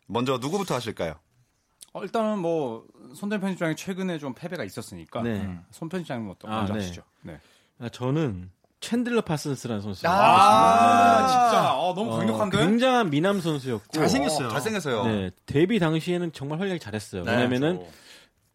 [0.08, 1.16] 먼저 누구부터 하실까요?
[1.94, 5.32] 어, 일단은 뭐 손대범 편집장이 최근에 좀 패배가 있었으니까 네.
[5.42, 6.80] 음, 손 편집장님 어떤 아, 먼저 네.
[6.80, 7.02] 하시죠.
[7.22, 7.40] 네.
[7.80, 10.08] 아, 저는 챈들러 파슨스라는 선수.
[10.08, 12.58] 아, 진짜 아, 너무 어, 강력한데.
[12.58, 13.92] 굉장한 미남 선수였고.
[13.92, 14.50] 잘생겼어요.
[14.50, 15.06] 잘생겼어요.
[15.06, 17.24] 네, 데뷔 당시에는 정말 활약이 잘했어요.
[17.24, 17.84] 네, 왜냐면은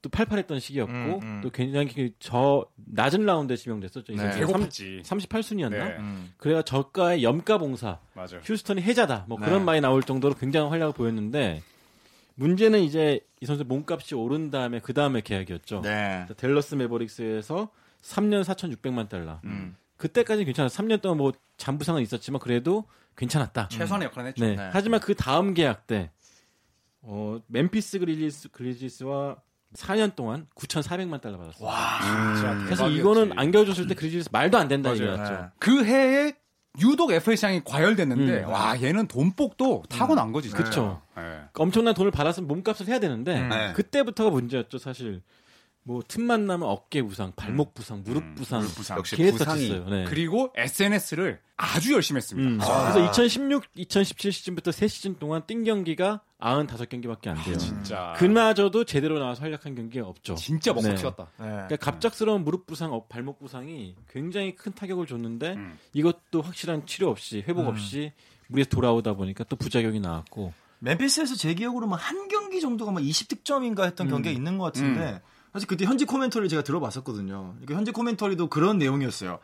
[0.01, 1.41] 또 팔팔했던 시기였고 음, 음.
[1.45, 4.13] 또 굉장히 그저 낮은 라운드에 지명됐었죠.
[4.13, 4.33] 이 네.
[4.33, 4.41] 선수.
[4.41, 5.03] 배고팠지.
[5.05, 5.71] 38순위였나?
[5.71, 5.97] 네.
[5.99, 6.33] 음.
[6.39, 8.41] 그래가 저가의 염가봉사, 맞아요.
[8.43, 9.27] 휴스턴이 해자다.
[9.29, 9.47] 뭐 네.
[9.47, 11.63] 그런 말이 나올 정도로 굉장한 활약을 보였는데
[12.35, 15.83] 문제는 이제 이 선수 몸값이 오른 다음에 그 다음에 계약이었죠.
[15.83, 16.27] 네.
[16.37, 17.69] 델러스 메버릭스에서
[18.03, 19.41] 3년 4,600만 달러.
[19.45, 19.77] 음.
[19.97, 20.83] 그때까지는 괜찮았어.
[20.83, 22.85] 3년 동안 뭐 잔부상은 있었지만 그래도
[23.17, 23.69] 괜찮았다.
[23.69, 24.45] 최선의 역할을 했죠.
[24.45, 24.57] 네.
[24.57, 24.71] 네.
[24.73, 26.11] 하지만 그 다음 계약 때
[27.03, 29.37] 어, 멤피스 그리지스, 그리지스와
[29.75, 31.69] 4년 동안 9,400만 달러 받았어요.
[32.35, 32.99] 진짜 그래서 대박이었지.
[33.01, 34.93] 이거는 안겨줬을 때 그리지스 말도 안 된다.
[34.93, 35.33] 이거였죠.
[35.33, 35.39] 네.
[35.59, 36.33] 그 해에
[36.81, 38.49] 유독 FA 시장이 과열됐는데 음.
[38.49, 40.49] 와 얘는 돈복도 타고난 거지.
[40.49, 40.65] 진짜.
[40.65, 41.03] 그쵸.
[41.17, 41.41] 네.
[41.55, 43.49] 엄청난 돈을 받았으면 몸값을 해야 되는데 음.
[43.49, 43.73] 네.
[43.75, 45.23] 그때부터가 문제였죠 사실.
[45.85, 48.99] 뭐 틈만 나면 어깨 부상, 발목 부상, 무릎 음, 부상, 부상.
[48.99, 49.89] 역시 계속 부상이 다쳤어요.
[49.91, 50.05] 네.
[50.05, 52.49] 그리고 SNS를 아주 열심히 했습니다.
[52.49, 52.93] 음.
[52.93, 57.55] 그래서 2016, 2017 시즌부터 3시즌 동안 뛴 경기가 95경기밖에 안 돼요.
[57.55, 58.15] 아, 진짜.
[58.17, 60.37] 그마저도 제대로 나와서 활약한 경기가 없죠.
[60.37, 60.95] 진짜 먹고 네.
[60.95, 61.31] 튀었다.
[61.39, 61.47] 네.
[61.47, 65.79] 그러니까 갑작스러운 무릎 부상, 어, 발목 부상이 굉장히 큰 타격을 줬는데 음.
[65.95, 68.13] 이것도 확실한 치료 없이 회복 없이
[68.47, 74.09] 무리에서 돌아오다 보니까 또 부작용이 나왔고 멤피스에서 제 기억으로 뭐한 경기 정도가 막 20득점인가 했던
[74.09, 75.21] 경기가 있는 것 같은데
[75.53, 77.57] 사실 그때 현지 코멘터리 제가 들어봤었거든요.
[77.67, 79.39] 그 현지 코멘터리도 그런 내용이었어요.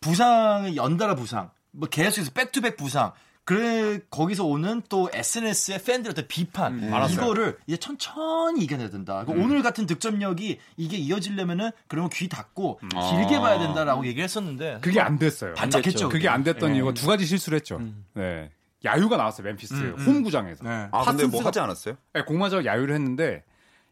[0.00, 3.12] 부상을 연달아 부상, 뭐 계속해서 back-to-back 부상.
[3.44, 7.16] 그래 거기서 오는 또 SNS의 팬들한테 비판 많았어요.
[7.16, 9.24] 이거를 이제 천천히 이겨내야 된다.
[9.26, 15.00] 그 오늘 같은 득점력이 이게 이어지려면은 그러면 귀 닫고 길게 봐야 된다라고 얘기를 했었는데 그게
[15.00, 15.54] 안 됐어요.
[15.54, 16.10] 반짝했죠.
[16.10, 16.76] 그게 안 됐던 예.
[16.76, 17.80] 이유가 두 가지 실수를 했죠.
[18.14, 18.50] 네.
[18.84, 19.74] 야유가 나왔어요, 멤피스.
[19.74, 20.06] 음, 음.
[20.06, 20.64] 홈구장에서.
[20.64, 20.88] 네.
[20.92, 21.96] 아 근데 뭐 하지 않았어요?
[22.14, 23.42] 네, 공마저 야유를 했는데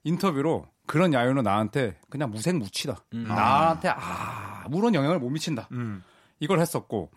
[0.04, 3.04] 인터뷰로 그런 야유는 나한테 그냥 무색무취다.
[3.12, 5.68] 나한테 아무런 영향을 못 미친다.
[5.70, 6.02] 음.
[6.40, 7.10] 이걸 했었고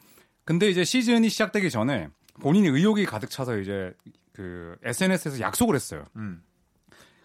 [0.43, 2.09] 근데 이제 시즌이 시작되기 전에
[2.41, 3.93] 본인이 의욕이 가득 차서 이제
[4.33, 6.05] 그 SNS에서 약속을 했어요.
[6.17, 6.43] 음.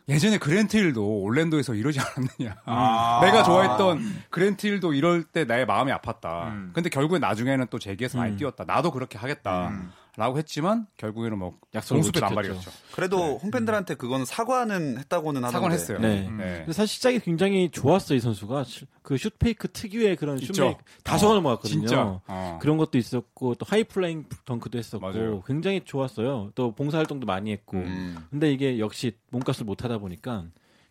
[0.08, 2.56] 예전에 그랜트힐도 올랜도에서 이러지 않았느냐.
[2.64, 3.20] 아.
[3.26, 6.48] 내가 좋아했던 그랜트힐도 이럴 때 나의 마음이 아팠다.
[6.48, 6.70] 음.
[6.72, 8.64] 근데 결국에 나중에는 또 재기에서 많이 뛰었다.
[8.64, 9.72] 나도 그렇게 하겠다.
[10.16, 10.20] 음.
[10.20, 12.24] 라고 했지만 결국에는 뭐 약속을 지켰죠.
[12.26, 12.70] 남발이었죠.
[12.92, 15.52] 그래도 홈팬들한테 그건 사과는 했다고는 하던데.
[15.52, 15.98] 사과는 했어요.
[15.98, 16.26] 네.
[16.28, 16.38] 음.
[16.38, 16.64] 네.
[16.72, 20.38] 사실 시작이 굉장히 좋았어 이 선수가 슈- 그 슛페이크 특유의 그런.
[20.38, 21.80] 슛메이크 다소간을 모았거든요.
[21.86, 22.20] 진짜.
[22.26, 22.58] 어.
[22.60, 25.42] 그런 것도 있었고 또 high-flying 덩크도 했었고 맞아요.
[25.46, 26.50] 굉장히 좋았어요.
[26.54, 27.76] 또 봉사활동도 많이 했고.
[27.78, 28.16] 음.
[28.30, 30.44] 근데 이게 역시 몸값을 못 하다 보니까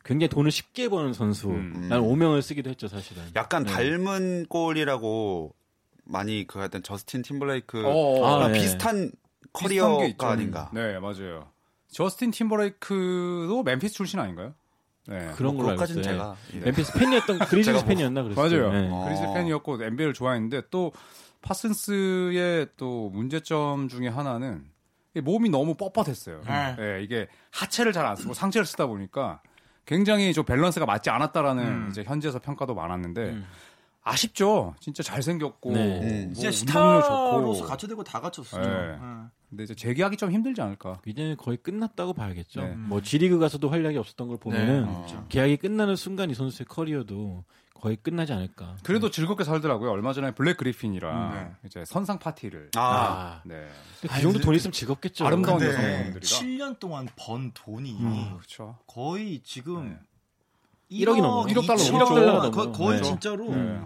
[0.03, 1.49] 굉장히 돈을 쉽게 버는 선수.
[1.49, 1.87] 음.
[1.89, 3.23] 라는 오명을 쓰기도 했죠 사실은.
[3.35, 3.71] 약간 네.
[3.71, 5.53] 닮은 꼴이라고
[6.05, 8.59] 많이 그 하여튼 저스틴 팀버레이크 어, 아, 네.
[8.59, 9.11] 비슷한.
[9.53, 10.69] 커리어가 아닌가.
[10.73, 11.47] 네, 맞아요.
[11.89, 14.53] 저스틴 팀버레이크도 멤피스 출신 아닌가요?
[15.07, 15.31] 네.
[15.35, 16.01] 그런 걸로 알고 있어요.
[16.03, 16.59] 제가 예.
[16.59, 18.67] 멤피스 팬이었던 그리즐리스 제가 뭐- 팬이었나 그랬어요.
[18.67, 18.73] 맞아요.
[18.73, 18.89] 네.
[18.91, 19.05] 어.
[19.05, 20.91] 그리스 팬이었고 NBA를 좋아했는데 또
[21.41, 24.65] 파슨스의 또 문제점 중에 하나는
[25.15, 26.41] 이 몸이 너무 뻣뻣했어요.
[26.45, 26.75] 네.
[26.79, 29.41] 예, 이게 하체를 잘 안 쓰고 상체를 쓰다 보니까
[29.85, 31.87] 굉장히 좀 밸런스가 맞지 않았다라는 음.
[31.91, 33.45] 이제 현지에서 평가도 많았는데 음.
[34.05, 34.75] 아쉽죠.
[34.79, 35.99] 진짜 잘생겼고 네.
[35.99, 36.25] 음.
[36.25, 37.65] 뭐 진짜 스타로서.
[37.65, 38.61] 갖춰되고 다 갖췄어요.
[38.63, 38.91] 네.
[38.91, 38.97] 네.
[39.49, 41.01] 근데 이제 재계약이 좀 힘들지 않을까.
[41.07, 42.61] 이제는 거의 끝났다고 봐야겠죠.
[42.61, 42.75] 네.
[42.75, 45.25] 뭐 G리그 가서도 활약이 없었던 걸 보면은 네, 그렇죠.
[45.29, 48.77] 계약이 끝나는 순간 이 선수의 커리어도 거의 끝나지 않을까.
[48.83, 49.89] 그래도 즐겁게 살더라고요.
[49.89, 51.51] 얼마 전에 블랙 그리핀이랑 네.
[51.65, 53.67] 이제 선상 파티를 아, 네.
[54.01, 55.25] 근데 그 정도 돈 있으면 즐겁겠죠.
[55.25, 56.19] 아름다운 근데 여성분들이라.
[56.21, 57.97] 7년 동안 번 돈이
[58.35, 58.77] 그렇죠.
[58.85, 59.97] 거의 지금 네.
[60.91, 61.45] 1억이 넘어요.
[61.47, 62.71] 1억 달러 2억 넘죠.
[62.71, 63.03] 거의 네.
[63.03, 63.81] 진짜로 네.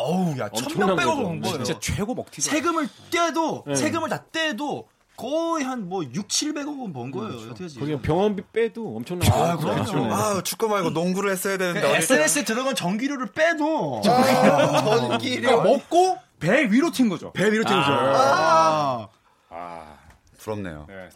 [0.00, 1.22] 와, 어우 야 엄청난 천명 빼고 거죠.
[1.22, 1.62] 본 거예요.
[1.64, 2.50] 진짜 최고 먹튀죠.
[2.50, 3.74] 세금을 떼도 네.
[3.74, 7.50] 세금을 다 떼도 거의 한 뭐 6, 700억은 번 거예요.
[7.50, 7.78] 어떻게 하지?
[7.78, 9.60] 거기 병원비 빼도 엄청난 아, 거.
[9.84, 10.06] 그럼요.
[10.06, 10.12] 네.
[10.14, 16.70] 아 축구 말고 농구를 했어야 되는데 어릴 때 SNS에 들어간 전기료를 빼도 그러니까 먹고 배
[16.70, 17.32] 위로 튄 거죠.
[17.32, 17.92] 배 위로 튀는 거죠.
[17.92, 19.08] 아.
[19.08, 19.08] 아.
[19.50, 19.96] 아,
[20.38, 20.86] 부럽네요.
[20.88, 21.08] 네.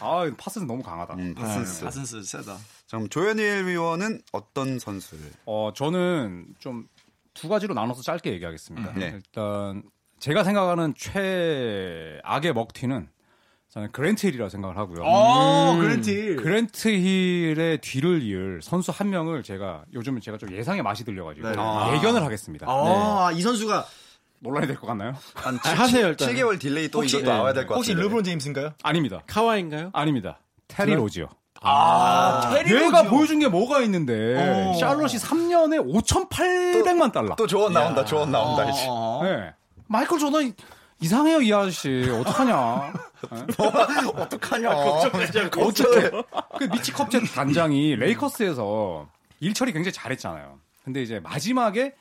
[0.00, 1.14] 아, 파슨스 너무 강하다.
[1.14, 1.84] 음, 파슨스.
[1.84, 2.56] 파슨스 세다.
[2.88, 5.30] 그럼 조현일 위원은 어떤 선수를?
[5.46, 6.88] 어, 저는 좀
[7.34, 8.90] 두 가지로 나눠서 짧게 얘기하겠습니다.
[8.90, 9.12] 음, 네.
[9.14, 9.82] 일단
[10.18, 13.08] 제가 생각하는 최악의 먹튀는
[13.70, 15.02] 저는 그랜트 힐이라고 생각을 하고요.
[15.02, 16.36] 어, 그랜티.
[16.36, 21.54] 그랜트 힐의 뒤를 이을 선수 한 명을 제가 요즘은 제가 좀 예상의 맛이 들려가지고 네.
[21.58, 21.90] 아.
[21.96, 22.66] 예견을 하겠습니다.
[22.68, 23.86] 아, 이 선수가
[24.40, 25.14] 논란이 될 것 같나요?
[25.34, 26.34] 한 아, 하세요, 일단은.
[26.34, 27.76] 7개월 delay 또 혹시- 이것도 나와야 될 것 같아요.
[27.78, 28.74] 혹시 르브론 제임스인가요?
[28.82, 29.22] 아닙니다.
[29.26, 29.90] 카와인가요?
[29.94, 30.38] 아닙니다.
[30.68, 31.28] 테리 그럼- 로지요.
[31.62, 33.04] 아, 테리 얘가.
[33.04, 34.74] 보여준 게 뭐가 있는데 어.
[34.74, 37.34] 샬롯이 3년에 5,800만 달러.
[37.36, 38.86] 또 조언 나온다, 조언 나온다, 이제.
[38.88, 39.20] 어.
[39.22, 39.52] 네.
[39.86, 40.52] 마이클 조던
[41.00, 42.92] 이상해요 이 아저씨 어떡하냐
[44.14, 44.70] 어떡하냐.
[44.70, 46.10] 어떻게
[46.58, 49.08] 그 미치 컵책 단장이 레이커스에서
[49.40, 51.94] 일처리 굉장히 잘했잖아요 근데 이제 마지막에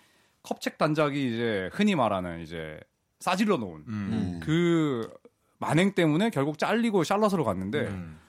[0.43, 2.79] 컵책 단장이 이제 흔히 말하는 이제
[3.19, 4.39] 싸질러 놓은 음.
[4.43, 5.09] 그
[5.57, 8.19] 만행 때문에 결국 잘리고 샬럿으로 갔는데 음.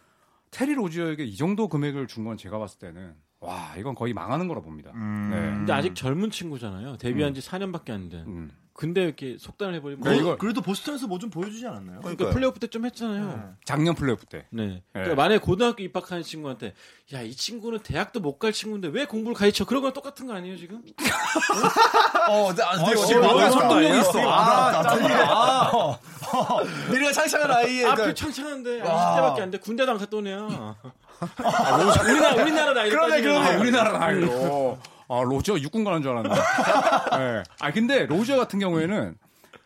[0.53, 4.61] 테리 로지어에게 이 정도 금액을 준 건 제가 봤을 때는 와 이건 거의 망하는 거라
[4.61, 4.93] 봅니다.
[4.95, 5.31] 음.
[5.31, 5.37] 네.
[5.41, 6.97] 근데 아직 젊은 친구잖아요.
[6.99, 8.21] 데뷔한 지 4년밖에 안 된.
[8.27, 8.51] 음.
[8.75, 12.01] 근데 이렇게 속단을 해버리면 그러니까 뭐- 이걸- 그래도 보스턴에서 뭐 좀 보여주지 않았나요?
[12.01, 13.55] 그러니까 플레이오프 때 좀 했잖아요.
[13.65, 14.47] 작년 플레이오프 때.
[14.51, 14.83] 네.
[14.93, 16.73] 그러니까 만약에 고등학교 입학하는 친구한테
[17.13, 19.65] 야 이 친구는 대학도 못 갈 친구인데 왜 공부를 가르쳐?
[19.67, 20.81] 그런 거랑 똑같은 거 아니에요 지금?
[22.29, 23.51] 어, 나, 아, 되게 지금 와닿았다.
[23.51, 24.13] 설득력이 있어.
[24.13, 29.35] 되게 아, 짜 어, 어, 창창한 아이의 앞이 그, 창창한데 와.
[29.37, 29.59] 20대밖에 안 돼.
[29.59, 30.77] 군대도 안 오네요.
[32.09, 33.49] 우리나라 우리나라 나이 그러네, 그러네.
[33.49, 34.79] 아, 우리나라 나이로.
[35.09, 36.37] 아, 로저 육군 가는 줄 알았는데.
[37.19, 37.43] 네.
[37.61, 39.17] 아, 근데 로저 같은 경우에는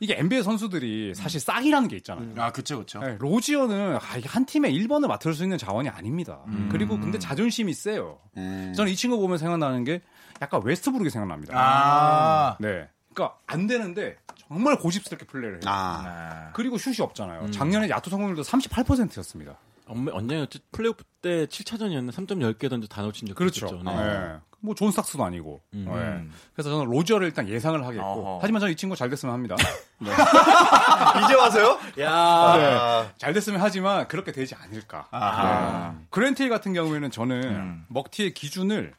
[0.00, 2.34] 이게 NBA 선수들이 사실 싹이라는 게 있잖아요.
[2.36, 3.00] 아, 그쵸, 그쵸.
[3.00, 6.40] 네, 로지어는 아, 이게 한 팀의 1번을 맡을 수 있는 자원이 아닙니다.
[6.70, 8.18] 그리고 근데 자존심이 세요.
[8.36, 8.72] 음.
[8.76, 10.02] 저는 이 친구 보면 생각나는 게
[10.42, 11.54] 약간 웨스트브룩이 생각납니다.
[11.56, 12.56] 아.
[12.60, 12.88] 네.
[13.14, 14.16] 그러니까 안 되는데
[14.48, 15.60] 정말 고집스럽게 플레이를 해요.
[15.64, 16.50] 아.
[16.52, 17.50] 그리고 슛이 없잖아요.
[17.50, 19.56] 작년에 야투 성공률도 38%였습니다.
[19.86, 20.60] 언제였지?
[20.72, 22.10] 플레이오프 때 7차전이었나?
[22.10, 23.66] 3점 10개 던져 다 놓친 적 그렇죠.
[23.66, 23.82] 있었죠.
[23.82, 23.94] 네.
[23.96, 24.36] 네.
[24.60, 25.60] 뭐존 스탁스도 아니고.
[25.74, 25.84] 음.
[25.86, 26.36] 네.
[26.54, 28.04] 그래서 저는 로저를 일단 예상을 하겠고.
[28.04, 28.38] 어허.
[28.42, 29.54] 하지만 저는 이 친구 잘 됐으면 합니다.
[31.24, 31.78] 이제 와서요?
[32.00, 32.10] 야.
[32.10, 33.10] 아.
[33.16, 35.06] 잘 됐으면 하지만 그렇게 되지 않을까.
[35.10, 35.92] 아하.
[35.92, 36.06] 네.
[36.10, 37.84] 그랜틸 같은 경우에는 저는 음.
[37.88, 38.94] 먹튀의 기준을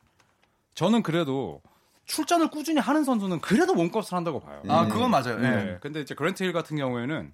[0.74, 1.62] 저는 그래도
[2.06, 4.62] 출전을 꾸준히 하는 선수는 그래도 몸값을 한다고 봐요.
[4.70, 5.38] 아, 그건 맞아요.
[5.40, 5.50] 네.
[5.50, 5.78] 네.
[5.82, 7.34] 근데 이제 그랜틸 같은 경우에는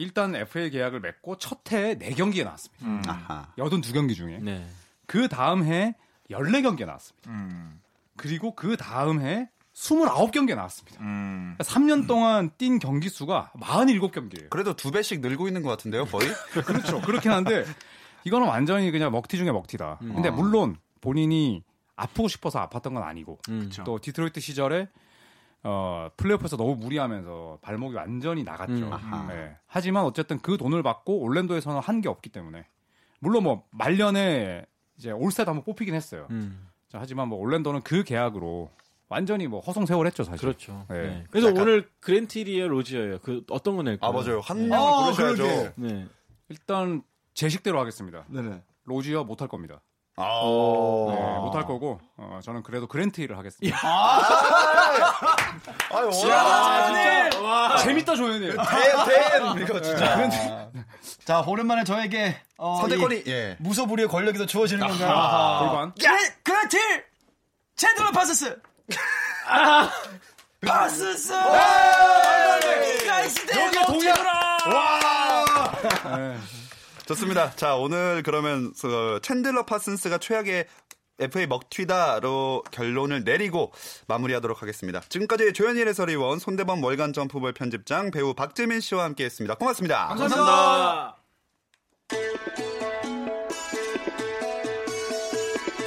[0.00, 2.86] 일단 FA 계약을 맺고 첫 해에 4경기에 나왔습니다.
[2.86, 3.02] 음.
[3.06, 3.52] 아하.
[3.58, 4.38] 82경기 중에.
[4.38, 4.66] 네.
[5.04, 5.94] 그 다음 해
[6.30, 7.30] 14경기에 나왔습니다.
[7.30, 7.80] 음.
[8.16, 11.00] 그리고 그 다음 해 29경기에 나왔습니다.
[11.02, 11.54] 음.
[11.58, 14.48] 3년 동안 뛴 경기 수가 47경기예요.
[14.48, 16.28] 그래도 두 배씩 늘고 있는 것 같은데요, 거의?
[16.64, 17.02] 그렇죠.
[17.02, 17.66] 그렇긴 한데
[18.24, 19.98] 이거는 완전히 그냥 먹튀 중에 먹튀다.
[20.00, 20.32] 근데 아.
[20.32, 21.62] 물론 본인이
[21.94, 23.60] 아프고 싶어서 아팠던 건 아니고 음.
[23.60, 23.84] 그쵸.
[23.84, 24.88] 또 디트로이트 시절에
[25.62, 28.72] 어, 플레이오프에서 너무 무리하면서 발목이 완전히 나갔죠.
[28.72, 29.26] 음.
[29.28, 29.56] 네.
[29.66, 32.66] 하지만 어쨌든 그 돈을 받고 올랜도에서는 한 게 없기 때문에
[33.18, 34.64] 물론 뭐 말년에
[34.96, 36.26] 이제 올스타도 한번 뽑히긴 했어요.
[36.30, 36.66] 음.
[36.88, 38.70] 자, 하지만 뭐 올랜도는 그 계약으로
[39.10, 40.40] 완전히 뭐 허송 세월했죠 사실.
[40.40, 40.86] 그렇죠.
[40.88, 41.02] 네.
[41.02, 41.24] 네.
[41.30, 43.18] 그래서 약간- 오늘 그랜틸이에요, 로지어예요.
[43.18, 44.08] 그 어떤 거 낼까요?
[44.10, 44.40] 아, 맞아요.
[44.40, 45.42] 한 아, 명을 고르셔야죠.
[45.42, 45.72] 그러게.
[45.76, 46.06] 네.
[46.48, 47.02] 일단
[47.34, 48.24] 제 식대로 하겠습니다.
[48.28, 48.62] 네네.
[48.84, 49.80] 로지어 못 할 겁니다.
[50.16, 50.22] 아.
[50.24, 53.78] 네, 못할 거고 어, 저는 그래도 그랜트힐을 하겠습니다.
[55.92, 56.10] 아유,
[57.42, 58.40] 아, 재밌다 조현이.
[58.50, 59.62] 댄, 댄!
[59.62, 60.70] 이거 진짜.
[61.24, 63.56] 자, 오랜만에 저에게 어, 선택권이, 이 예.
[63.60, 65.68] 무소불위의 권력이 더 주어지는 건가요?
[65.68, 65.92] 골반.
[65.94, 66.78] 그래, 그렇지!
[67.76, 68.60] 챈들러 파스스!
[69.48, 69.90] 아,
[70.66, 71.32] 파스스!
[73.54, 74.14] 여기 동양!
[76.16, 76.36] 네.
[77.10, 77.50] 좋습니다.
[77.56, 80.66] 자, 오늘 그러면 그 챈들러 파슨스가 최악의
[81.18, 83.72] FA 먹튀다로 결론을 내리고
[84.06, 85.00] 마무리하도록 하겠습니다.
[85.08, 89.56] 지금까지 조현일 해설위원, 손대범 월간 점프볼 편집장, 배우 박재민 씨와 함께했습니다.
[89.56, 90.06] 고맙습니다.
[90.06, 91.16] 감사합니다.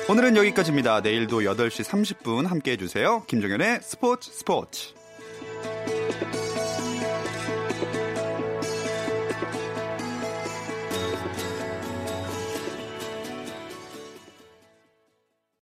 [0.09, 0.99] 오늘은 여기까지입니다.
[0.99, 3.23] 내일도 8시 30분 함께해 주세요.
[3.27, 4.93] 김종현의 스포츠 스포츠.